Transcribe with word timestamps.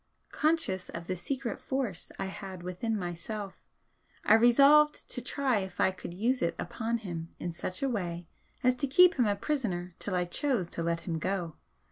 Conscious 0.31 0.89
of 0.89 1.05
the 1.05 1.15
secret 1.15 1.61
force 1.61 2.11
I 2.17 2.25
had 2.25 2.63
within 2.63 2.97
myself 2.97 3.53
I 4.25 4.33
resolved 4.33 5.07
to 5.11 5.21
try 5.21 5.59
if 5.59 5.79
I 5.79 5.91
could 5.91 6.11
use 6.11 6.41
it 6.41 6.55
upon 6.57 6.97
him 6.97 7.35
in 7.37 7.51
such 7.51 7.83
a 7.83 7.87
way 7.87 8.27
as 8.63 8.73
to 8.77 8.87
keep 8.87 9.19
him 9.19 9.27
a 9.27 9.35
prisoner 9.35 9.93
till 9.99 10.15
I 10.15 10.25
chose 10.25 10.67
to 10.69 10.81
let 10.81 11.01
him 11.01 11.19
go. 11.19 11.55